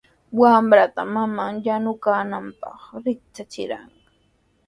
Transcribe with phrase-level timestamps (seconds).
[0.39, 3.89] Wamranta maman yanukuyaananpaq riktrachirqan.